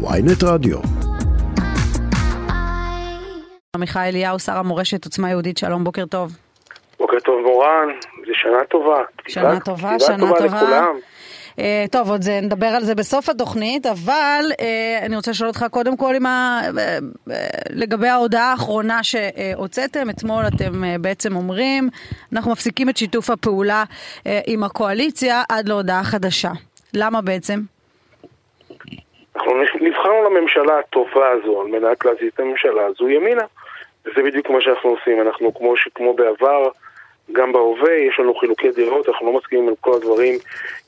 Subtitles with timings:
[0.00, 0.78] ויינט רדיו.
[3.76, 6.36] עמיחי אליהו, שר המורשת עוצמה יהודית, שלום, בוקר טוב.
[6.98, 7.88] בוקר טוב מורן,
[8.26, 9.02] זו שנה טובה.
[9.28, 10.38] שנה טובה, שנה טובה.
[10.38, 10.62] טובה.
[10.62, 10.98] לכולם.
[11.58, 15.66] אה, טוב, עוד זה, נדבר על זה בסוף התוכנית, אבל אה, אני רוצה לשאול אותך
[15.70, 16.60] קודם כל ה...
[16.78, 16.98] אה,
[17.30, 21.88] אה, לגבי ההודעה האחרונה שהוצאתם, אתמול אתם אה, בעצם אומרים,
[22.32, 23.84] אנחנו מפסיקים את שיתוף הפעולה
[24.26, 26.50] אה, עם הקואליציה עד להודעה חדשה.
[26.94, 27.60] למה בעצם?
[29.38, 33.44] אנחנו נבחרנו לממשלה הטובה הזו על מנת להזיז את הממשלה הזו ימינה.
[34.04, 35.20] וזה בדיוק מה שאנחנו עושים.
[35.20, 36.68] אנחנו כמו, ש- כמו בעבר,
[37.32, 40.34] גם בהווה, יש לנו חילוקי דעות, אנחנו לא מסכימים על כל הדברים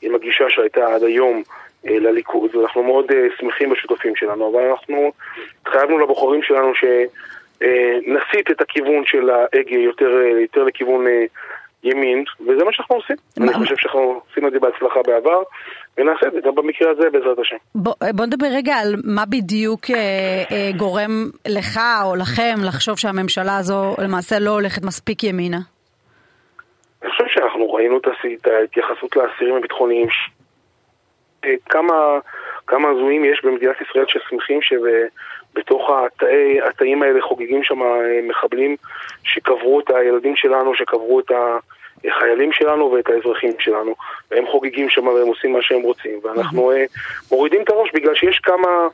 [0.02, 1.42] עם הגישה שהייתה עד היום
[1.88, 5.12] אה, לליכוד, ואנחנו מאוד אה, שמחים בשותפים שלנו, אבל אנחנו
[5.62, 11.24] התחייבנו לבוחרים שלנו שנסיט את הכיוון של ההגה יותר, אה, יותר לכיוון אה,
[11.84, 13.16] ימין, וזה מה שאנחנו עושים.
[13.38, 15.42] מה- אני חושב שאנחנו עושים את זה בהצלחה בעבר,
[15.98, 17.56] ונעשה את זה גם במקרה הזה בעזרת השם.
[17.74, 19.96] בוא, בוא נדבר רגע על מה בדיוק אה,
[20.52, 21.10] אה, גורם
[21.48, 25.58] לך או לכם לחשוב שהממשלה הזו למעשה לא הולכת מספיק ימינה.
[27.02, 28.06] אני חושב שאנחנו ראינו את
[28.46, 30.06] ההתייחסות לאסירים הביטחוניים.
[31.44, 31.94] אה, כמה,
[32.66, 34.58] כמה הזויים יש במדינת ישראל ששמחים
[35.52, 38.76] שבתוך התאי, התאים האלה חוגגים שם אה, מחבלים
[39.24, 41.30] שקברו את הילדים שלנו, שקברו את
[42.04, 43.94] החיילים שלנו ואת האזרחים שלנו.
[44.30, 46.20] והם חוגגים שם והם עושים מה שהם רוצים.
[46.22, 46.84] ואנחנו אה,
[47.32, 48.88] מורידים את הראש בגלל שיש כמה,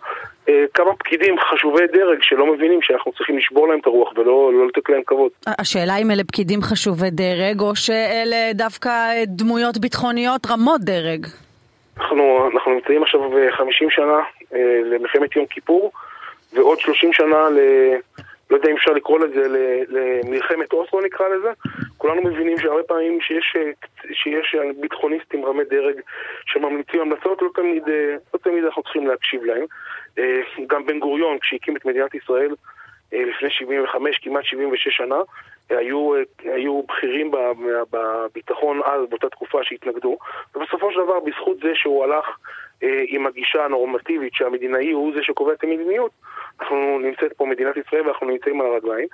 [0.48, 4.66] אה, כמה פקידים חשובי דרג שלא מבינים שאנחנו צריכים לשבור להם את הרוח ולא לא
[4.66, 5.30] לתת להם כבוד.
[5.46, 8.90] השאלה אם אלה פקידים חשובי דרג, או שאלה דווקא
[9.26, 11.26] דמויות ביטחוניות רמות דרג.
[11.98, 14.20] אנחנו, אנחנו נמצאים עכשיו ב-50 שנה
[14.84, 15.92] למלחמת יום כיפור,
[16.56, 17.58] ועוד 30 שנה ל...
[18.50, 19.48] לא יודע אם אפשר לקרוא לזה
[19.88, 21.48] למלחמת אוסלו נקרא לזה.
[21.98, 23.70] כולנו מבינים שהרבה פעמים שיש, אה,
[24.12, 26.00] שיש ביטחוניסטים רמי דרג
[26.46, 29.64] שממליצים המלצות, לא תמיד, אה, לא תמיד אנחנו צריכים להקשיב להם.
[30.18, 32.54] אה, גם בן גוריון, כשהקים את מדינת ישראל
[33.12, 35.16] לפני 75, כמעט 76 שנה,
[35.70, 37.30] היו, אה, היו בכירים
[37.90, 40.18] בביטחון אז, באותה תקופה שהתנגדו,
[40.54, 42.38] ובסופו של דבר, בזכות זה שהוא הלך
[42.82, 46.10] אה, עם הגישה הנורמטיבית שהמדינאי הוא זה שקובע את המדיניות,
[46.60, 49.08] אנחנו נמצאת פה מדינת ישראל ואנחנו נמצאים על הרגליים.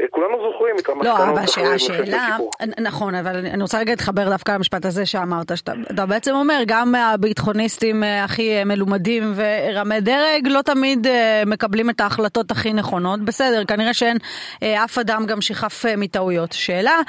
[0.00, 2.50] אה, כולנו זוכרים את לא, המסקנות אבל השאלה, הכיפור.
[2.78, 6.94] נכון, אבל אני רוצה רגע להתחבר דווקא למשפט הזה שאמרת, שאתה אתה בעצם אומר, גם
[6.94, 13.20] הביטחוניסטים אה, הכי אה, מלומדים ורמי דרג לא תמיד אה, מקבלים את ההחלטות הכי נכונות.
[13.20, 14.16] בסדר, כנראה שאין
[14.62, 16.52] אה, אף אדם גם שחף אה, מטעויות.
[16.52, 17.00] שאלה,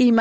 [0.00, 0.16] אם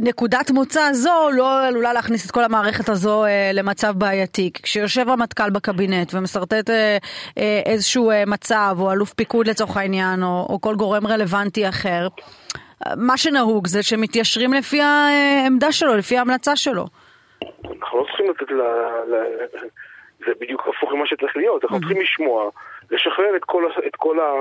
[0.00, 4.50] נקודת מוצא הזו לא עלולה להכניס את כל המערכת הזו אה, למצב בעייתי.
[4.62, 6.96] כשיושב המטכ"ל בקבינט ומשרטט אה,
[7.38, 12.08] אה, איזשהו אה, מצב, או אלוף פיקוד לצורך העניין, או, או כל גורם רלוונטי אחר,
[12.96, 16.84] מה שנהוג זה שמתיישרים לפי העמדה שלו, לפי ההמלצה שלו.
[17.42, 18.60] אנחנו לא צריכים לתת ל...
[19.10, 19.14] ל...
[20.26, 22.50] זה בדיוק הפוך ממה שצריך להיות, אנחנו צריכים לשמוע,
[22.90, 24.32] לשחרר את כל, את כל, ה...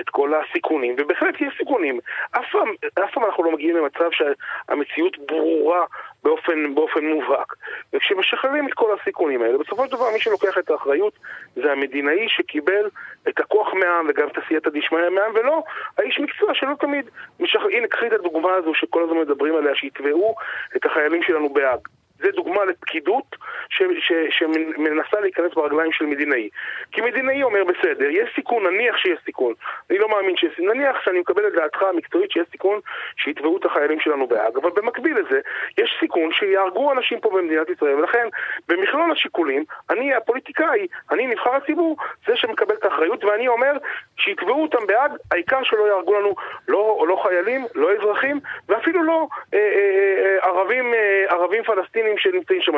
[0.00, 2.00] את כל הסיכונים, ובהחלט יש סיכונים.
[2.30, 2.68] אף פעם,
[3.04, 5.84] אף פעם אנחנו לא מגיעים למצב שהמציאות ברורה
[6.24, 7.54] באופן, באופן מובהק.
[7.92, 11.12] וכשמשחררים את כל הסיכונים האלה, בסופו של דבר מי שלוקח את האחריות
[11.56, 12.88] זה המדינאי שקיבל
[13.28, 15.62] את הכוח מהעם וגם את עשייתא דשמיא מהעם, ולא
[15.98, 17.68] האיש מקצוע שלא תמיד משחרר...
[17.72, 20.34] הנה, קחי את הדוגמה הזו שכל הזמן מדברים עליה, שיתבעו
[20.76, 21.88] את החיילים שלנו בהאג.
[22.18, 23.36] זה דוגמה לפקידות
[23.68, 26.48] ש, ש, שמנסה להיכנס ברגליים של מדינאי.
[26.92, 29.54] כי מדינאי אומר, בסדר, יש סיכון, נניח שיש סיכון.
[29.90, 30.68] אני לא מאמין שיש סיכון.
[30.68, 32.80] נניח שאני מקבל את דעתך המקצועית שיש סיכון
[33.16, 34.56] שיתבעו את החיילים שלנו בהאג.
[34.56, 35.40] אבל במקביל לזה,
[35.78, 37.94] יש סיכון שיהרגו אנשים פה במדינת ישראל.
[37.94, 38.28] ולכן,
[38.68, 41.96] במכלול השיקולים, אני הפוליטיקאי, אני נבחר הציבור,
[42.26, 43.72] זה שמקבל את האחריות, ואני אומר
[44.16, 46.34] שיתבעו אותם בהאג, העיקר שלא יהרגו לנו
[46.68, 52.60] לא, לא חיילים, לא אזרחים, ואפילו לא אה, אה, אה, ערבים, אה, ערבים פלסטינים שנמצאים
[52.62, 52.72] שם.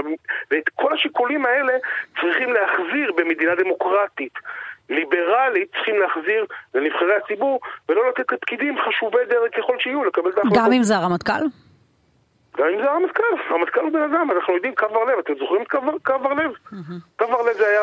[0.51, 1.73] ואת כל השיקולים האלה
[2.21, 4.33] צריכים להחזיר במדינה דמוקרטית.
[4.91, 10.59] ליברלית צריכים להחזיר לנבחרי הציבור ולא לתת לפקידים חשובי דרג ככל שיהיו לקבל את ההחלטות.
[10.59, 11.45] גם אם זה הרמטכ"ל?
[12.59, 15.62] גם אם זה הרמטכ"ל, הרמטכ"ל הוא בן אדם, אנחנו יודעים קו בר לב, אתם זוכרים
[15.62, 16.51] את קו קו בר לב?
[17.19, 17.83] קו בר לב זה היה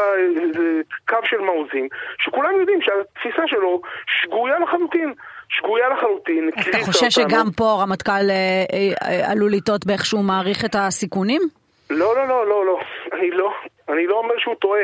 [0.53, 1.87] זה קו של מעוזים,
[2.19, 5.13] שכולם יודעים שהתפיסה שלו שגויה לחלוטין.
[5.49, 6.49] שגויה לחלוטין.
[6.69, 7.15] אתה חושש.
[7.15, 8.65] שגם פה הרמטכ"ל אה,
[9.03, 11.41] אה, עלול לטעות באיך שהוא מעריך את הסיכונים?
[11.89, 12.79] לא, לא, לא, לא, לא.
[13.13, 13.53] אני לא,
[13.89, 14.81] אני לא אומר שהוא טועה.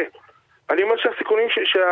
[0.69, 1.47] אני אומר שהסיכונים,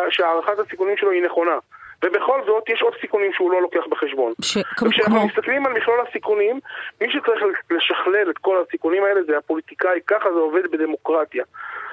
[0.10, 1.58] שהערכת הסיכונים שלו היא נכונה.
[2.06, 4.34] ובכל זאת, יש עוד סיכונים שהוא לא לוקח בחשבון.
[4.42, 6.60] ש- וכשאנחנו כמו- מסתכלים על מכלול הסיכונים,
[7.02, 7.42] מי שצריך
[7.72, 11.44] לשכלל את כל הסיכונים האלה זה הפוליטיקאי, ככה זה עובד בדמוקרטיה.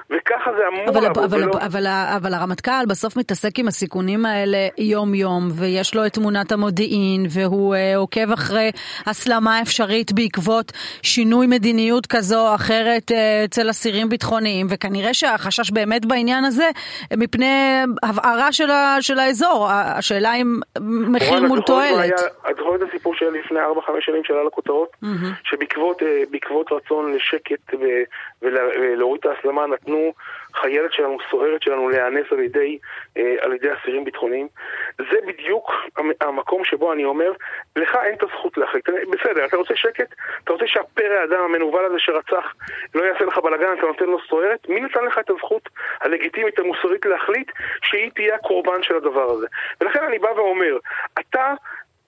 [0.09, 1.23] וככה זה אמור אבל, לעבוד.
[1.23, 1.51] אבל, ולא...
[1.51, 7.25] אבל, אבל, אבל הרמטכ"ל בסוף מתעסק עם הסיכונים האלה יום-יום, ויש לו את תמונת המודיעין,
[7.29, 8.71] והוא uh, עוקב אחרי
[9.05, 10.71] הסלמה אפשרית בעקבות
[11.01, 13.15] שינוי מדיניות כזו או אחרת uh,
[13.45, 16.69] אצל אסירים ביטחוניים, וכנראה שהחשש באמת בעניין הזה,
[17.17, 20.59] מפני הבערה של, ה, של האזור, השאלה אם
[21.13, 22.13] מחיר מול תועלת.
[22.49, 23.61] את זוכרת את הסיפור שהיה לפני 4-5
[23.99, 24.89] שנים שעלה לכותרות?
[25.03, 25.07] Mm-hmm.
[25.43, 27.73] שבעקבות רצון לשקט
[28.41, 29.98] ולהוריד את ההסלמה נתנו
[30.53, 32.77] חיילת שלנו, סוהרת שלנו, להיאנס על ידי,
[33.17, 34.47] אה, על ידי אסירים ביטחוניים.
[34.97, 35.71] זה בדיוק
[36.21, 37.31] המקום שבו אני אומר,
[37.75, 38.89] לך אין את הזכות להחליט.
[38.89, 40.13] בסדר, אתה רוצה שקט?
[40.43, 42.53] אתה רוצה שהפרא האדם המנוול הזה שרצח
[42.95, 44.69] לא יעשה לך בלאגן, אתה נותן לו סוהרת?
[44.69, 45.69] מי נתן לך את הזכות
[46.01, 47.51] הלגיטימית המוסרית להחליט
[47.81, 49.47] שהיא תהיה הקורבן של הדבר הזה?
[49.81, 50.77] ולכן אני בא ואומר,
[51.19, 51.53] אתה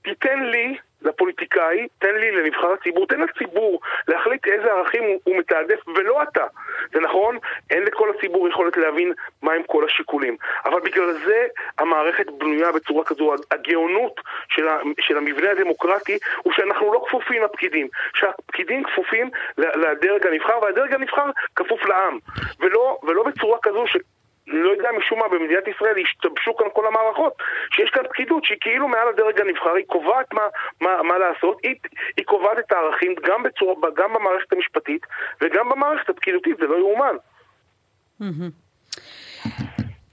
[0.04, 5.88] תיתן לי לפוליטיקאי, תן לי לנבחר הציבור, תן לציבור להחליט איזה ערכים הוא, הוא מתעדף
[5.88, 6.46] ולא אתה.
[6.94, 7.38] זה נכון,
[7.70, 9.14] אין לכל הציבור יכולת להבין
[9.44, 10.36] מהם כל השיקולים.
[10.66, 13.36] אבל בגלל זה המערכת בנויה בצורה כזו.
[13.52, 17.88] הגאונות של, ה, של המבנה הדמוקרטי הוא שאנחנו לא כפופים לפקידים.
[18.14, 22.20] שהפקידים כפופים לדרג הנבחר והדרג הנבחר כפוף לעם.
[22.60, 23.98] ולא, ולא בצורה כזו ש...
[24.48, 27.34] לא יודע משום מה במדינת ישראל השתבשו כאן כל המערכות
[27.72, 30.42] שיש כאן פקידות שהיא כאילו מעל הדרג הנבחר, היא קובעת מה,
[30.82, 31.76] מה, מה לעשות, היא,
[32.18, 35.02] היא קובעת את הערכים גם, בצורה, גם במערכת המשפטית
[35.42, 37.16] וגם במערכת הפקידותית, זה לא יאומן.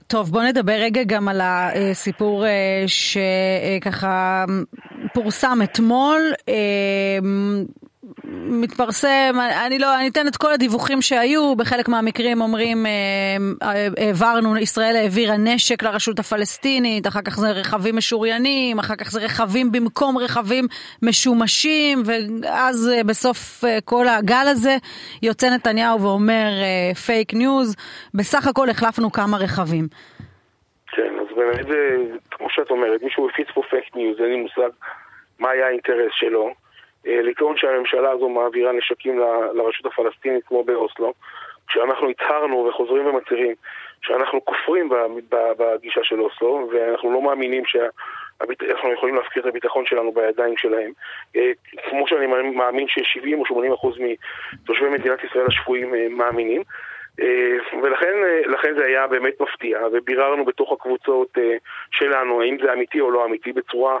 [0.07, 4.45] טוב, בוא נדבר רגע גם על הסיפור אה, שככה
[5.13, 6.19] פורסם אתמול.
[8.63, 9.35] מתפרסם,
[9.67, 12.91] אני לא, אני אתן את כל הדיווחים שהיו, בחלק מהמקרים אומרים אה,
[13.63, 19.21] אה, העברנו, ישראל העבירה נשק לרשות הפלסטינית, אחר כך זה רכבים משוריינים, אחר כך זה
[19.21, 20.65] רכבים במקום רכבים
[21.01, 24.75] משומשים, ואז אה, בסוף כל הגל הזה
[25.23, 26.49] יוצא נתניהו ואומר
[27.05, 27.75] fake news,
[28.13, 29.87] בסך הכל החלפנו כמה רכבים.
[30.91, 31.65] כן, אז באמת,
[32.31, 34.69] כמו שאת אומרת, מישהו הפיץ פה fake news, אין לי מושג
[35.39, 36.53] מה היה האינטרס שלו.
[37.07, 39.19] אה, לטעון שהממשלה הזו מעבירה נשקים
[39.53, 41.13] לרשות הפלסטינית כמו באוסלו,
[41.67, 43.55] כשאנחנו הצהרנו וחוזרים ומצהירים
[44.01, 44.89] שאנחנו כופרים
[45.57, 50.91] בגישה של אוסלו ואנחנו לא מאמינים שאנחנו יכולים להפקיר את הביטחון שלנו בידיים שלהם.
[51.35, 51.51] אה,
[51.89, 56.63] כמו שאני מאמין ש-70 או 80 אחוז מתושבי מדינת ישראל השפויים אה, מאמינים.
[57.83, 61.37] ולכן זה היה באמת מפתיע, וביררנו בתוך הקבוצות
[61.91, 63.99] שלנו האם זה אמיתי או לא אמיתי בצורה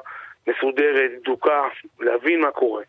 [0.49, 1.67] מסודרת, דווקא,
[1.99, 2.83] להבין מה קורה.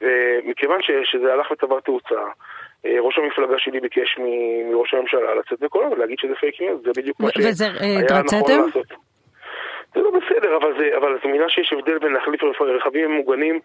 [0.00, 2.20] ומכיוון ש, שזה הלך וצבר תאוצה,
[2.86, 4.18] אה, ראש המפלגה שלי ביקש
[4.70, 7.48] מראש הממשלה לצאת בקולו ולהגיד שזה fake news, זה בדיוק מה שהיה
[7.80, 8.86] אה, נכון לעשות.
[9.94, 13.60] זה לא בסדר, אבל זה, אבל זו מילה שיש הבדל בין להחליף רכבים ממוגנים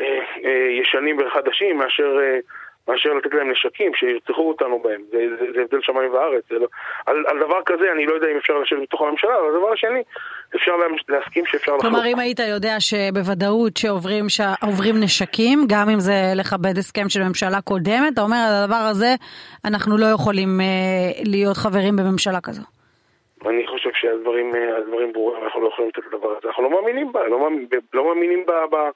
[0.00, 2.38] אה, אה, ישנים וחדשים מאשר אה,
[2.88, 5.02] מאשר לתת להם נשקים, שירצחו אותנו בהם.
[5.10, 6.44] זה, זה, זה הבדל שמיים וארץ.
[6.50, 6.66] לא...
[7.06, 10.02] על, על דבר כזה אני לא יודע אם אפשר לשבת בתוך הממשלה, אבל הדבר השני,
[10.56, 10.72] אפשר
[11.08, 11.92] להסכים שאפשר לחלוק.
[11.92, 17.60] כלומר, אם היית יודע שבוודאות שעוברים שעוברים נשקים, גם אם זה לכבד הסכם של ממשלה
[17.60, 19.14] קודמת, אתה אומר, על הדבר הזה
[19.64, 20.64] אנחנו לא יכולים אה,
[21.24, 22.62] להיות חברים בממשלה כזו.
[23.46, 24.60] אני חושב שהדברים אה,
[25.12, 26.48] ברורים, אנחנו לא יכולים לתת את הדבר הזה.
[26.48, 27.50] אנחנו לא מאמינים בה, לא,
[27.94, 28.66] לא מאמינים בה...
[28.70, 28.90] בה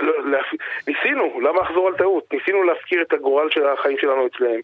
[0.00, 0.38] לא,
[0.86, 2.32] ניסינו, למה לחזור על טעות?
[2.32, 4.60] ניסינו להפקיר את הגורל של החיים שלנו אצלם.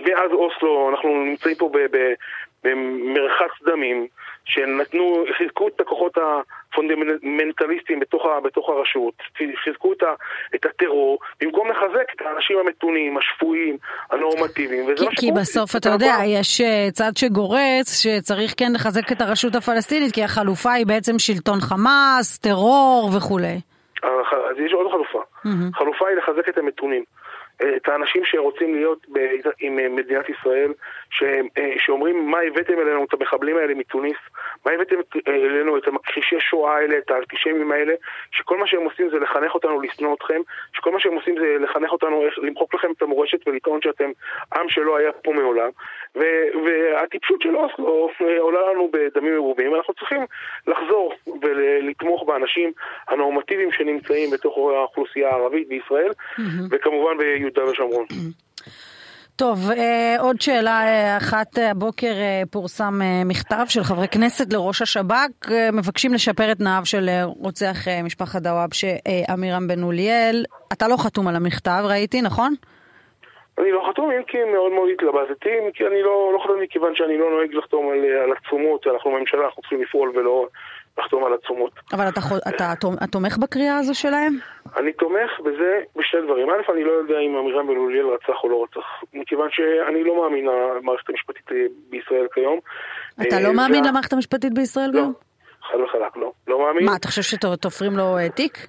[0.00, 1.70] מאז אוסלו אנחנו נמצאים פה
[2.64, 4.06] במרחץ דמים
[4.44, 9.14] שנתנו, חיזקו את הכוחות הפונדמנטליסטיים בתוך, בתוך הרשות,
[9.64, 10.14] חיזקו את, ה,
[10.54, 13.76] את הטרור, במקום לחזק את האנשים המתונים, השפויים,
[14.10, 19.12] הנורמטיביים, וזה כי, מה כי בסוף אתה יודע, יש אה, צד שגורץ שצריך כן לחזק
[19.12, 23.60] את הרשות הפלסטינית, כי החלופה היא בעצם שלטון חמאס, טרור וכולי.
[24.02, 25.22] אז יש עוד חלופה.
[25.46, 25.78] Mm-hmm.
[25.78, 27.04] חלופה היא לחזק את המתונים.
[27.76, 29.18] את האנשים שרוצים להיות ב-
[29.58, 30.72] עם אה, מדינת ישראל,
[31.10, 31.22] ש-
[31.58, 33.04] אה, שאומרים מה הבאתם אלינו?
[33.04, 34.16] את המחבלים האלה מתוניס,
[34.66, 34.96] מה הבאתם
[35.28, 37.94] אלינו את המכחישי שואה האלה, את האנטישמים האלה,
[38.30, 40.40] שכל מה שהם עושים זה לחנך אותנו לשנוא אתכם,
[40.76, 44.10] שכל מה שהם עושים זה לחנך אותנו, למחוק לכם את המורשת ולטעון שאתם
[44.54, 45.70] עם שלא היה פה מעולם.
[46.64, 50.20] והטיפשות של אוסלו עולה לנו בדמים מרובים, אנחנו צריכים
[50.66, 52.72] לחזור ולתמוך באנשים
[53.08, 56.12] הנורמטיביים שנמצאים בתוך האוכלוסייה הערבית בישראל.
[56.70, 58.06] וכמובן ביהודה ושומרון.
[59.36, 65.52] טוב, אה, עוד שאלה אה, אחת הבוקר אה, פורסם מכתב של חברי כנסת לראש השב"כ,
[65.72, 68.86] מבקשים לשפר את תנאיו של רוצח משפחת דוואבשה
[69.28, 70.44] עמירם בן אוליאל.
[70.72, 72.54] אתה לא חתום על המכתב, ראיתי, נכון?
[73.58, 77.18] אני לא חתום, אם כי מאוד מאוד התלבטתי, כי אני לא, לא חתום מכיוון שאני
[77.18, 80.46] לא נוהג לחתום על, על עצומות, אנחנו ממשלה, אנחנו צריכים לפעול ולא
[80.98, 81.72] לחתום על עצומות.
[81.92, 84.38] אבל אתה, אתה, אתה תומך בקריאה הזו שלהם?
[84.76, 86.50] אני תומך בזה בשני דברים.
[86.50, 87.74] א', אני לא יודע אם עמירם בן
[88.14, 91.50] רצח או לא רצח, מכיוון שאני לא מאמין למערכת המשפטית
[91.90, 92.58] בישראל כיום.
[93.22, 95.12] אתה לא מאמין למערכת המשפטית בישראל לא, גם?
[95.62, 96.32] חד וחלק לא.
[96.48, 96.84] לא מאמין.
[96.84, 98.66] מה, אתה חושב שתופרים לו תיק?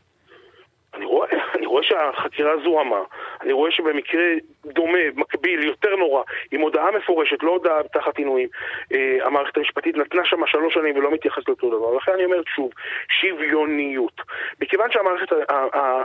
[0.93, 1.27] אני רואה,
[1.73, 3.01] רואה שהחקירה זוהמה,
[3.41, 4.23] אני רואה שבמקרה
[4.65, 8.49] דומה, מקביל, יותר נורא, עם הודעה מפורשת, לא הודעה תחת עינויים,
[8.93, 11.95] אה, המערכת המשפטית נתנה שם שלוש שנים ולא מתייחסת לאותו דבר.
[11.95, 12.71] לכן אני אומר שוב,
[13.21, 14.21] שוויוניות.
[14.61, 16.03] מכיוון שהמערכת אה,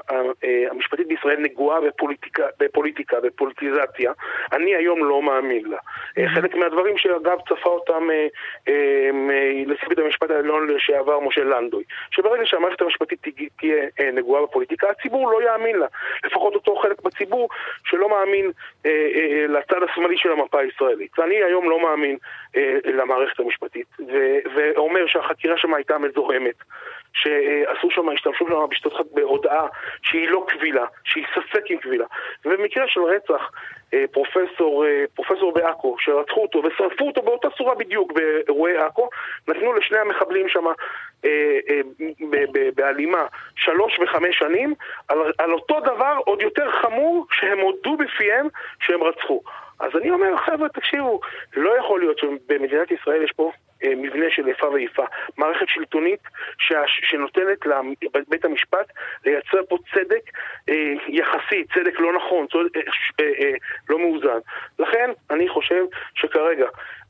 [0.70, 4.12] המשפטית בישראל נגועה בפוליטיקה, בפוליטיקה, בפוליטיזציה,
[4.52, 5.78] אני היום לא מאמין לה.
[6.18, 8.08] אה, חלק מהדברים שאגב צפה אותם
[8.68, 9.10] אה,
[9.66, 13.26] נשיא בית המשפט העליון לשעבר משה לנדוי, שברגע שהמערכת המשפטית
[13.58, 15.86] תהיה נגועה בפוליטיקה, הציבור לא יאמין לה.
[16.24, 17.48] לפחות אותו חלק בציבור
[17.84, 18.50] שלא מאמין
[18.86, 21.18] אה, אה, לצד השמאלי של המפה הישראלית.
[21.18, 22.16] ואני היום לא מאמין
[22.56, 23.86] אה, למערכת המשפטית,
[24.54, 26.54] ואומר שהחקירה שם הייתה מזוהמת.
[27.18, 29.66] שעשו שם, השתמשו שם בשתות בהודעה
[30.02, 32.04] שהיא לא קבילה, שהיא ספק עם קבילה.
[32.44, 33.50] ובמקרה של רצח,
[33.94, 39.08] אה, פרופסור, אה, פרופסור בעכו, שרצחו אותו ושרפו אותו באותה צורה בדיוק באירועי עכו,
[39.48, 40.64] נתנו לשני המחבלים שם
[41.25, 41.30] אה,
[42.75, 44.75] בהלימה שלוש וחמש שנים,
[45.08, 48.48] על, על אותו דבר עוד יותר חמור שהם הודו בפיהם
[48.80, 49.42] שהם רצחו.
[49.80, 51.20] אז אני אומר, חבר'ה, תקשיבו,
[51.56, 55.04] לא יכול להיות שבמדינת ישראל יש פה אה, מבנה של איפה ואיפה.
[55.37, 56.20] מערכת שלטונית
[56.87, 57.58] שנותנת
[58.14, 58.92] לבית המשפט
[59.25, 60.23] לייצר פה צדק
[60.68, 62.76] אה, יחסי, צדק לא נכון, צדק
[63.20, 63.52] אה,
[63.88, 64.38] לא מאוזן.
[64.78, 66.66] לכן אני חושב שכרגע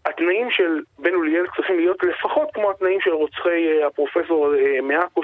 [0.07, 5.21] התנאים של בן אוליאל צריכים להיות לפחות כמו התנאים של רוצחי הפרופסור מעכו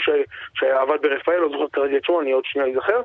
[0.54, 3.02] שעבד ברפאל, לא זוכר כרגע את שמו, אני עוד שנייה אזכר.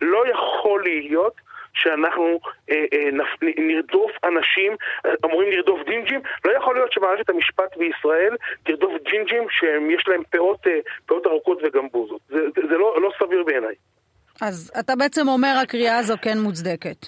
[0.00, 1.34] לא יכול להיות
[1.76, 2.38] שאנחנו
[2.70, 4.76] אה, אה, נפ, נרדוף אנשים,
[5.24, 10.78] אמורים לרדוף ג'ינג'ים, לא יכול להיות שמערכת המשפט בישראל תרדוף ג'ינג'ים שיש להם פאות, אה,
[11.06, 12.20] פאות ארוכות וגמבוזות.
[12.28, 13.74] זה, זה, זה לא, לא סביר בעיניי.
[14.40, 17.06] אז אתה בעצם אומר הקריאה הזו כן מוצדקת.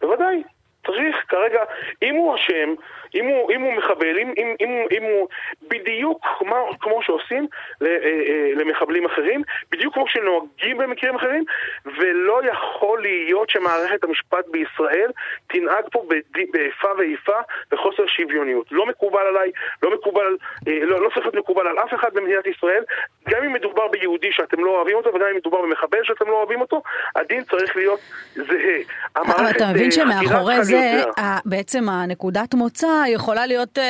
[0.00, 0.42] בוודאי.
[0.86, 1.60] צריך כרגע,
[2.02, 2.74] אם הוא אשם,
[3.16, 5.28] אם הוא, אם הוא מחבל, אם, אם, אם, אם הוא
[5.68, 7.46] בדיוק כמו, כמו שעושים
[7.82, 9.42] אה, אה, למחבלים אחרים,
[9.72, 11.44] בדיוק כמו שנוהגים במקרים אחרים,
[11.86, 15.10] ולא יכול להיות שמערכת המשפט בישראל
[15.46, 16.06] תנהג פה
[16.52, 17.38] באיפה ואיפה
[17.72, 18.66] וחוסר שוויוניות.
[18.70, 19.50] לא מקובל עליי,
[19.82, 20.36] לא מקובל,
[20.68, 22.82] אה, לא, לא צריך להיות מקובל על אף אחד במדינת ישראל,
[23.28, 26.60] גם אם מדובר ביהודי שאתם לא אוהבים אותו, וגם אם מדובר במחבל שאתם לא אוהבים
[26.60, 26.82] אותו,
[27.16, 28.00] הדין צריך להיות
[28.34, 28.78] זהה.
[29.16, 31.02] אבל אתה מבין שמאחורי זה,
[31.44, 33.82] בעצם הנקודת מוצא יכולה להיות uh,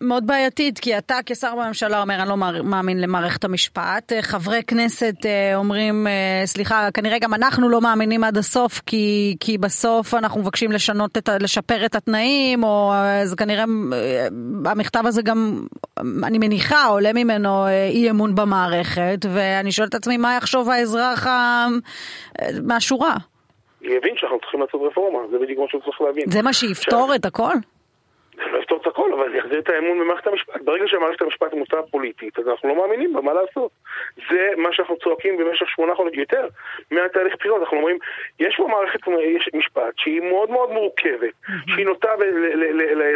[0.00, 4.12] מאוד בעייתית, כי אתה כשר בממשלה אומר, אני לא מאמין למערכת המשפט.
[4.12, 9.36] Uh, חברי כנסת uh, אומרים, uh, סליחה, כנראה גם אנחנו לא מאמינים עד הסוף, כי,
[9.40, 15.02] כי בסוף אנחנו מבקשים לשנות את, לשפר את התנאים, או uh, זה כנראה, uh, המכתב
[15.06, 15.64] הזה גם,
[16.24, 21.26] אני מניחה, עולה ממנו uh, אי אמון במערכת, ואני שואלת את עצמי, מה יחשוב האזרח
[21.26, 21.30] uh,
[22.62, 23.14] מהשורה?
[23.82, 26.30] יבין שאנחנו צריכים לעשות רפורמה, זה בדיוק מה שהוא צריך להבין.
[26.30, 27.54] זה מה שיפתור את הכל?
[28.44, 30.60] זה לא יפתור את הכל, אבל זה יחזיר את האמון במערכת המשפט.
[30.64, 33.70] ברגע שמערכת המשפט מוצאה פוליטית, אז אנחנו לא מאמינים בה, מה לעשות?
[34.30, 36.46] זה מה שאנחנו צועקים במשך שמונה חודשים יותר
[36.90, 37.60] מהתהליך בחירות.
[37.60, 37.98] אנחנו אומרים,
[38.40, 41.34] יש פה מערכת יש משפט שהיא מאוד מאוד מורכבת,
[41.66, 42.10] שהיא נוטה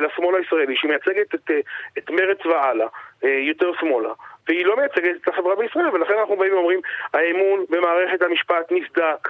[0.00, 1.50] לשמאל הישראלי, שהיא מייצגת את,
[1.98, 2.86] את מרץ והלאה,
[3.24, 4.12] אה, יותר שמאלה.
[4.48, 6.80] והיא לא מייצגת את החברה בישראל, ולכן אנחנו באים ואומרים,
[7.14, 9.28] האמון במערכת המשפט נסדק,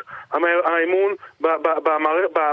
[0.64, 1.14] האמון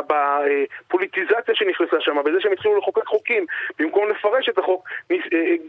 [0.08, 3.46] בפוליטיזציה שנכנסה שם, בזה שהם התחילו לחוקק חוקים,
[3.80, 5.18] במקום לפרש את החוק, אה,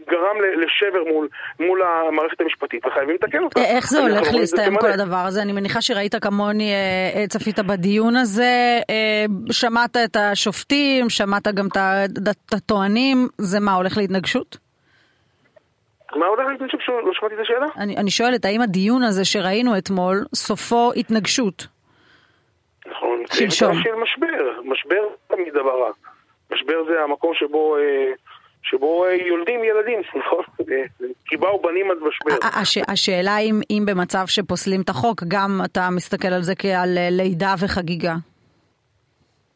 [0.09, 1.27] גרם לשבר מול,
[1.59, 3.59] מול המערכת המשפטית, וחייבים לתקן אותה.
[3.59, 5.41] איך זה הולך להסתיים כל הדבר הזה?
[5.41, 8.79] אני מניחה שראית כמוני, אה, אה, צפית בדיון הזה,
[9.51, 14.62] שמעת את השופטים, שמעת גם את הטוענים, זה מה, הולך להתנגשות?
[16.15, 16.79] מה הולך להתנגשות?
[16.87, 17.65] לא שמעתי את השאלה.
[17.77, 21.67] אני, אני שואלת, האם הדיון הזה שראינו אתמול, סופו התנגשות?
[22.87, 23.73] נכון, שלשום.
[23.83, 25.91] של משבר, משבר תמיד דבר רע.
[26.51, 27.77] משבר זה המקום שבו...
[27.77, 28.11] אה,
[28.63, 30.43] שבו אה, יולדים ילדים, נכון?
[31.25, 32.47] כי באו בנים עד משבר.
[32.61, 37.07] הש, השאלה אם, אם במצב שפוסלים את החוק, גם אתה מסתכל על זה כעל אה,
[37.11, 38.13] לידה וחגיגה.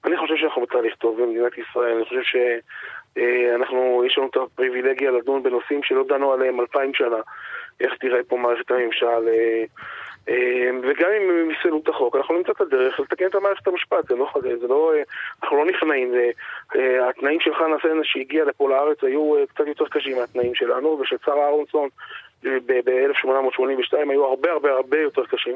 [0.06, 2.36] אני חושב שאנחנו בתהליך טוב במדינת ישראל, אני חושב ש...
[2.36, 2.58] אה,
[3.56, 7.22] אנחנו, יש לנו את הפריבילגיה לדון בנושאים שלא דנו עליהם אלפיים שנה.
[7.80, 9.64] איך תראה פה מערכת הממשל, אה,
[10.30, 14.08] אה, וגם אם הם יפסלו את החוק, אנחנו נמצא את הדרך לתקן את המערכת המשפט,
[14.08, 14.30] זה לא,
[14.62, 14.94] זה לא,
[15.44, 16.30] אנחנו לא נכנעים, זה,
[17.10, 21.46] התנאים של חנה סנש שהגיע לפה לארץ היו קצת יותר קשים מהתנאים שלנו, ושל שרה
[21.46, 21.90] אהרונסון
[22.44, 25.56] ב-1882 היו הרבה הרבה הרבה יותר קשים.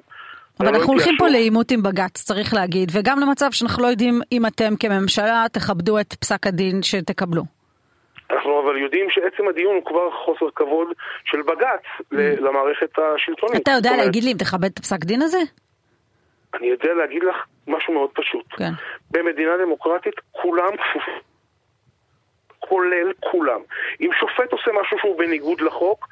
[0.60, 4.46] אבל אנחנו הולכים פה לעימות עם בג"ץ, צריך להגיד, וגם למצב שאנחנו לא יודעים אם
[4.46, 7.43] אתם כממשלה תכבדו את פסק הדין שתקבלו.
[8.31, 10.88] אנחנו אבל יודעים שעצם הדיון הוא כבר חוסר כבוד
[11.25, 13.62] של בג"ץ למערכת השלטונית.
[13.62, 15.39] אתה יודע להגיד לי אם תכבד את הפסק דין הזה?
[16.53, 17.36] אני יודע להגיד לך
[17.67, 18.46] משהו מאוד פשוט.
[18.58, 18.72] כן.
[19.12, 21.31] במדינה דמוקרטית כולם כפופים.
[22.60, 23.60] כולל כולם.
[24.01, 26.08] אם שופט עושה משהו שהוא בניגוד לחוק,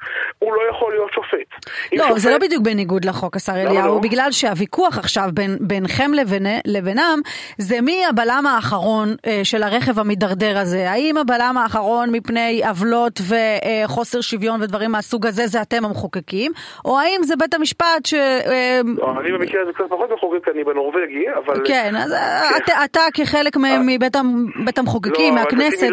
[0.50, 1.70] הוא לא יכול להיות שופט.
[1.92, 2.20] לא, שופט...
[2.20, 4.00] זה לא בדיוק בניגוד לחוק, השר אליהו, לא?
[4.02, 7.20] בגלל שהוויכוח עכשיו בין, בינכם לבין, לבינם,
[7.58, 10.90] זה מי הבלם האחרון אה, של הרכב המידרדר הזה.
[10.90, 16.52] האם הבלם האחרון מפני עוולות וחוסר שוויון ודברים מהסוג הזה, זה אתם המחוקקים,
[16.84, 18.14] או האם זה בית המשפט ש...
[18.14, 21.60] אה, לא, אני במקרה הזה קצת פחות מחוקק, אני בנורבגי, אבל...
[21.64, 22.64] כן, אז כן.
[22.64, 23.78] אתה, אתה כחלק אה.
[23.86, 25.88] מבית המחוקקים, לא, מהכנסת,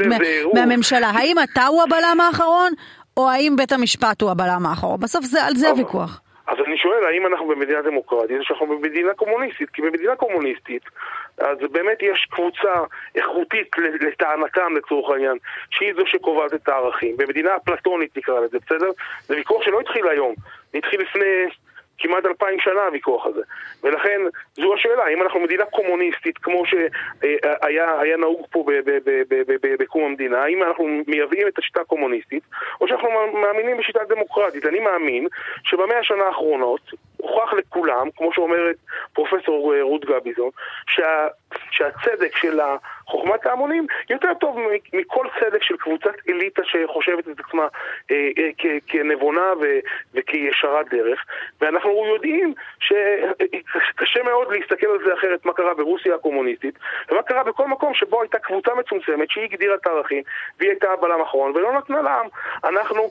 [0.54, 2.72] מהממשלה, האם אתה הוא הבלם האחרון,
[3.18, 5.00] או האם בית המשפט הוא הבלם האחרון?
[5.00, 6.22] בסוף זה, על זה הוויכוח.
[6.48, 9.70] אז אני שואל, האם אנחנו במדינה דמוקרטית, או שאנחנו במדינה קומוניסטית?
[9.70, 10.82] כי במדינה קומוניסטית,
[11.38, 12.74] אז באמת יש קבוצה
[13.16, 15.38] איכותית לטענתם לצורך העניין,
[15.70, 17.18] שהיא זו שקובעת את הערכים.
[17.18, 18.92] במדינה אפלטונית נקרא לזה, בסדר?
[19.28, 20.36] זה ויכוח שלא התחיל היום,
[20.72, 21.46] זה התחיל לפני
[21.98, 23.42] כמעט אלפיים שנה הוויכוח הזה.
[23.84, 24.22] ולכן
[24.54, 28.66] זו השאלה, האם אנחנו מדינה קומוניסטית כמו שהיה נהוג פה
[29.80, 32.44] בקום המדינה, האם אנחנו מייבאים את השיטה הקומוניסטית,
[32.82, 34.66] או שאנחנו מאמינים בשיטה דמוקרטית.
[34.66, 35.28] אני מאמין
[35.64, 36.82] שבמאה השנה האחרונות
[37.18, 38.76] הוכח לכולם, כמו שאומרת
[39.14, 40.50] פרופסור אה, רות גביזון,
[40.88, 41.28] שה,
[41.72, 42.60] שהצדק של
[43.06, 44.58] חוכמת ההמונים יותר טוב
[44.94, 47.68] מכל צדק של קבוצת אליטה שחושבת את עצמה
[48.12, 49.66] אה, אה, כנבונה ו,
[50.14, 51.26] וכישרת דרך.
[51.62, 56.80] ואנחנו יודעים שקשה מאוד להסתכל על זה אחרת, מה קרה ברוסיה הקומוניסטית,
[57.12, 60.24] ומה קרה בכל מקום שבו הייתה קבוצה מצומצמת שהיא הגדירה את הערכים,
[60.60, 62.28] והיא הייתה הבלם האחרון, ולא נתנה לעם.
[62.64, 63.10] אנחנו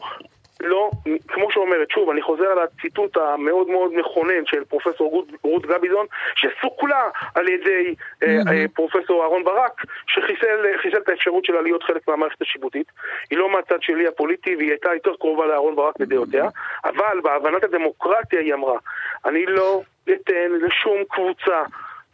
[0.66, 0.90] לא,
[1.28, 7.11] כמו שאומרת, שוב, אני חוזר על הציטוט המאוד מאוד מכונן של פרופסור רות גביזון, שסוכלה
[7.35, 8.26] על ידי mm-hmm.
[8.52, 12.87] אה, פרופסור אהרן ברק, שחיסל את האפשרות שלה להיות חלק מהמערכת השיפוטית.
[13.30, 16.88] היא לא מהצד שלי הפוליטי, והיא הייתה יותר קרובה לאהרן ברק בדעותיה, mm-hmm.
[16.88, 18.78] אבל בהבנת הדמוקרטיה היא אמרה,
[19.25, 21.62] אני לא אתן לשום קבוצה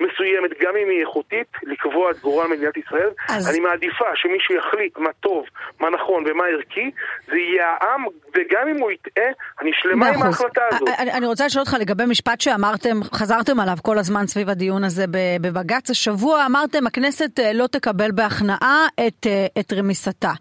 [0.07, 3.11] מסוימת, גם אם היא איכותית, לקבוע את גורל מדינת ישראל.
[3.29, 3.49] אז...
[3.51, 5.45] אני מעדיפה שמי שיחליט מה טוב,
[5.81, 6.91] מה נכון ומה ערכי,
[7.27, 8.05] זה יהיה העם,
[8.35, 9.25] וגם אם הוא יטעה,
[9.61, 10.89] אני שלמה עם ההחלטה הזאת.
[10.99, 15.05] אני, אני רוצה לשאול אותך לגבי משפט שאמרתם, חזרתם עליו כל הזמן סביב הדיון הזה
[15.41, 20.33] בבג"ץ השבוע, אמרתם הכנסת אה, לא תקבל בהכנעה את, אה, את רמיסתה.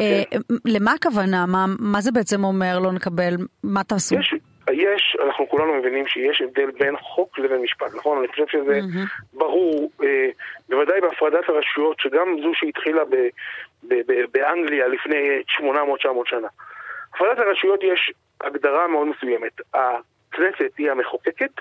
[0.00, 0.38] אה, כן.
[0.64, 1.46] למה הכוונה?
[1.46, 3.36] מה, מה זה בעצם אומר לא נקבל?
[3.62, 4.14] מה תעשו?
[4.14, 4.34] יש...
[4.72, 8.18] יש, אנחנו כולנו מבינים שיש הבדל בין חוק לבין משפט, נכון?
[8.18, 9.38] אני חושב שזה mm-hmm.
[9.38, 10.28] ברור, אה,
[10.68, 13.14] בוודאי בהפרדת הרשויות, שגם זו שהתחילה ב,
[13.82, 15.62] ב, ב, באנגליה לפני 800-900
[16.24, 16.48] שנה.
[17.14, 19.60] הפרדת הרשויות יש הגדרה מאוד מסוימת.
[20.32, 21.52] הכנסת היא המחוקקת,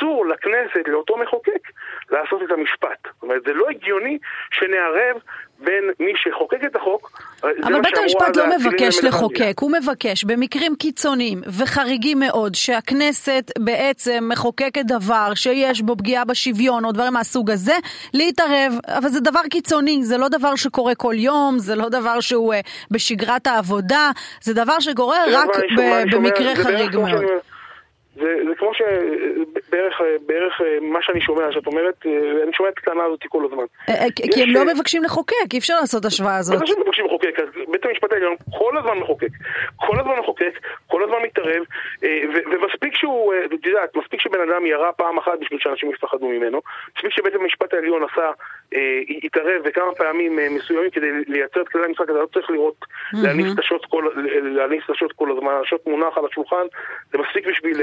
[0.00, 1.68] אסור לכנסת, לאותו מחוקק,
[2.10, 3.02] לעשות את המשפט.
[3.04, 4.18] זאת אומרת, זה לא הגיוני
[4.50, 5.16] שנערב
[5.58, 7.10] בין מי שחוקק את החוק,
[7.42, 14.82] אבל בית המשפט לא מבקש לחוקק, הוא מבקש במקרים קיצוניים וחריגים מאוד שהכנסת בעצם מחוקקת
[14.84, 17.74] דבר שיש בו פגיעה בשוויון או דברים מהסוג הזה,
[18.14, 22.54] להתערב, אבל זה דבר קיצוני, זה לא דבר שקורה כל יום, זה לא דבר שהוא
[22.54, 22.56] uh,
[22.90, 24.10] בשגרת העבודה,
[24.42, 25.48] זה דבר שקורה רק
[26.12, 27.24] במקרה חריג מאוד.
[28.20, 32.06] זה, זה כמו שבערך בערך מה שאני שומע, שאת אומרת,
[32.42, 33.64] אני שומע את הקטנה הזאת כל הזמן.
[33.88, 36.56] אה, אה, כי הם לא מבקשים לחוקק, אי אפשר לעשות השוואה הזאת.
[36.56, 39.32] בטח שהם מבקשים לחוקק, אז בית המשפט העליון כל הזמן מחוקק.
[39.76, 40.58] כל הזמן מחוקק,
[40.90, 41.62] כל הזמן מתערב,
[42.04, 42.22] אה,
[42.52, 46.60] ומספיק שהוא, את יודעת, מספיק שבן אדם ירה פעם אחת בשביל שאנשים יפחדו ממנו,
[46.96, 48.30] מספיק שבית המשפט העליון עשה,
[49.24, 54.90] התערב בכמה פעמים מסוימים כדי לייצר את כללי המשחק, אתה לא צריך לראות, להניס את
[54.90, 56.66] השוט כל הזמן, השוט מונח על השולחן,
[57.12, 57.80] זה מספיק בשביל...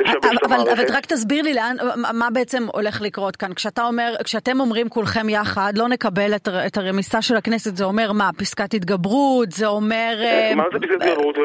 [0.00, 1.76] אבל, אבל רק תסביר לי לאן,
[2.18, 3.54] מה בעצם הולך לקרות כאן.
[3.54, 8.12] כשאתה אומר, כשאתם אומרים כולכם יחד, לא נקבל את, את הרמיסה של הכנסת, זה אומר
[8.12, 10.14] מה, פסקת התגברות, זה אומר...
[10.20, 11.36] אה, מה זה פסקת התגברות?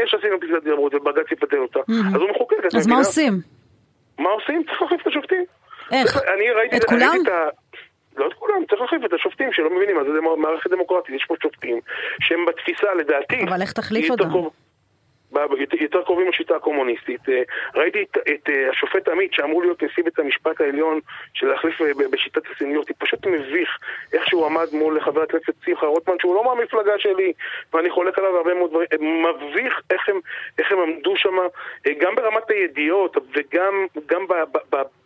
[0.00, 1.80] נניח שעשינו פסקת התגברות ובג"ץ יפטר אותה,
[2.14, 2.56] אז הוא מחוקק.
[2.76, 3.32] אז מה עושים?
[4.18, 4.62] מה עושים?
[4.64, 5.44] צריך להחליף את השופטים.
[5.92, 6.16] איך?
[6.76, 7.16] את כולם?
[8.16, 11.14] לא את כולם, צריך להחליף את השופטים שלא מבינים מה זה מערכת דמוקרטית.
[11.14, 11.80] יש פה שופטים
[12.20, 13.44] שהם בתפיסה, לדעתי...
[13.48, 14.28] אבל איך תחליף אותם?
[15.80, 17.28] יותר קרובים לשיטה הקומוניסטית.
[17.28, 17.42] אה,
[17.74, 21.00] ראיתי את, את אה, השופט עמית שאמור להיות נשיא בית המשפט העליון
[21.34, 23.78] של להחליף אה, בשיטת הסניורטי, פשוט מביך
[24.12, 27.32] איך שהוא עמד מול חבר הכנסת שמחה רוטמן שהוא לא מהמפלגה שלי
[27.72, 28.88] ואני חולק עליו הרבה מאוד דברים,
[29.22, 30.20] מביך איך הם,
[30.58, 31.36] איך הם עמדו שם
[32.00, 33.16] גם ברמת הידיעות
[33.96, 34.26] וגם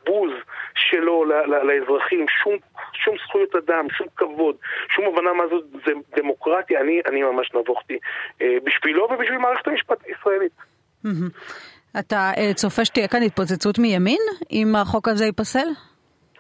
[0.05, 0.31] בבוז
[0.75, 1.25] שלו
[1.67, 2.55] לאזרחים, שום,
[2.93, 4.57] שום זכויות אדם, שום כבוד,
[4.95, 5.65] שום הבנה מה זאת
[6.17, 7.99] דמוקרטיה, אני, אני ממש נבוכתי
[8.65, 10.53] בשבילו ובשביל מערכת המשפט הישראלית.
[11.99, 14.21] אתה אה, צופה שתהיה כאן התפוצצות מימין
[14.53, 15.69] אם החוק הזה ייפסל?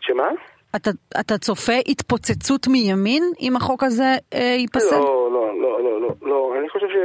[0.00, 0.28] שמה?
[0.76, 4.96] אתה, אתה צופה התפוצצות מימין אם החוק הזה אה, ייפסל?
[4.96, 6.54] לא, לא, לא, לא, לא, לא.
[6.58, 6.96] אני חושב ש...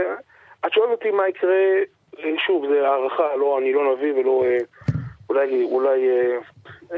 [0.65, 1.49] את שואלת אותי מה יקרה,
[2.19, 4.43] אה, שוב, זה הערכה, לא, אני לא נביא ולא...
[4.45, 4.57] אה,
[5.29, 6.37] אולי, אולי, אה,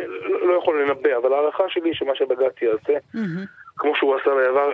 [0.06, 3.48] לא, לא יכול לנבא, אבל ההערכה שלי שמה שבג"ץ יעשה, mm-hmm.
[3.78, 4.72] כמו שהוא עשה בעבר,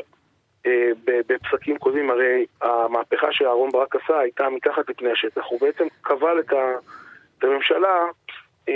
[1.05, 5.41] בפסקים קודמים, הרי המהפכה שאהרן ברק עשה הייתה מתחת לפני השטח.
[5.49, 6.75] הוא בעצם קבל את, ה,
[7.39, 8.03] את הממשלה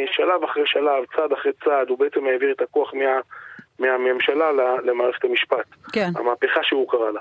[0.06, 3.20] שלב אחרי שלב, צעד אחרי צעד, הוא בעצם העביר את הכוח מה,
[3.80, 4.52] מהממשלה
[4.84, 5.66] למערכת המשפט.
[5.94, 6.10] כן.
[6.16, 7.20] המהפכה שהוא קרא לה.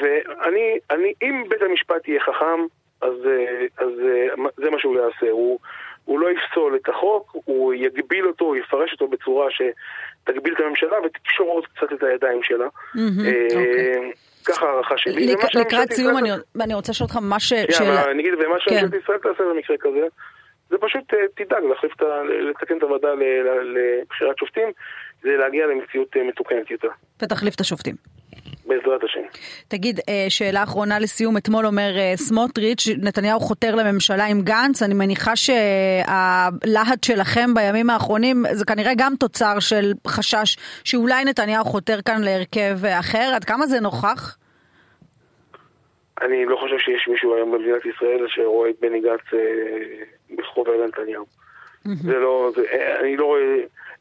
[0.00, 2.60] ואני, אני, אם בית המשפט יהיה חכם,
[3.00, 3.14] אז,
[3.78, 3.90] אז
[4.56, 5.30] זה מה שהוא יעשה.
[5.30, 5.58] הוא,
[6.10, 10.96] הוא לא יפסול את החוק, הוא יגביל אותו, הוא יפרש אותו בצורה שתגביל את הממשלה
[11.04, 12.64] ותקשור עוד קצת את הידיים שלה.
[12.64, 14.12] אוקיי.
[14.44, 15.34] ככה הערכה שלי.
[15.54, 16.16] לקראת סיום
[16.60, 17.52] אני רוצה לשאול אותך מה ש...
[17.52, 20.06] אני אגיד, ומה שממשלת ישראל תעשה במקרה כזה,
[20.70, 21.04] זה פשוט
[21.36, 22.22] תדאג להחליף את ה...
[22.22, 23.08] לתקן את הוועדה
[23.64, 24.68] לבחירת שופטים,
[25.22, 26.88] זה להגיע למציאות מתוקנת יותר.
[27.22, 27.94] ותחליף את השופטים.
[28.70, 29.20] בעזרת השם.
[29.68, 37.04] תגיד, שאלה אחרונה לסיום, אתמול אומר סמוטריץ', נתניהו חותר לממשלה עם גנץ, אני מניחה שהלהט
[37.04, 43.32] שלכם בימים האחרונים זה כנראה גם תוצר של חשש שאולי נתניהו חותר כאן להרכב אחר,
[43.34, 44.36] עד כמה זה נוכח?
[46.22, 49.42] אני לא חושב שיש מישהו היום במדינת ישראל שרואה את בני גנץ
[50.36, 51.24] בחובר לנתניהו.
[51.84, 52.62] זה לא, זה,
[53.00, 53.40] אני לא רואה,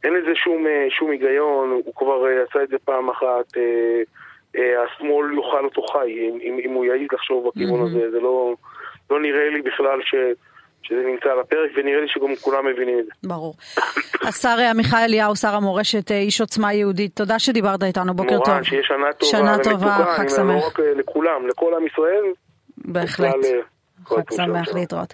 [0.03, 3.57] אין לזה שום, שום היגיון, הוא כבר עשה את זה פעם אחת.
[4.55, 6.11] השמאל יאכל אותו חי,
[6.43, 7.85] אם, אם הוא יעיד לחשוב בכיוון mm-hmm.
[7.85, 8.53] הזה, זה לא,
[9.09, 10.15] לא נראה לי בכלל ש,
[10.83, 13.11] שזה נמצא על הפרק, ונראה לי שגם כולם מבינים את זה.
[13.23, 13.53] ברור.
[14.27, 18.49] השר עמיחי אליהו, שר המורשת, איש עוצמה יהודית, תודה שדיברת איתנו, בוקר טוב.
[18.49, 20.39] מורן, שיהיה שנה טובה שנה טובה, חג שמח.
[20.39, 22.23] לא רק לכולם, לכל עם ישראל.
[22.77, 23.35] בהחלט.
[24.05, 25.13] חג שמח להתראות.